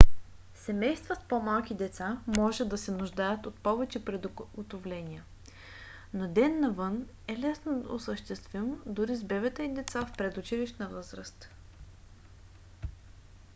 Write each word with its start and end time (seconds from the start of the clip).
семейства 0.65 1.15
с 1.15 1.19
по-малки 1.27 1.73
деца 1.75 2.19
може 2.37 2.65
да 2.65 2.77
се 2.77 2.91
нуждаят 2.91 3.45
от 3.45 3.55
повече 3.55 4.05
приготовления 4.05 5.23
но 6.13 6.27
ден 6.33 6.59
навън 6.59 7.07
е 7.27 7.37
лесно 7.39 7.85
осъществим 7.89 8.75
дори 8.85 9.15
с 9.15 9.23
бебета 9.23 9.63
и 9.63 9.73
деца 9.73 10.05
в 10.05 10.17
предучилищна 10.17 10.87
възраст 10.89 11.49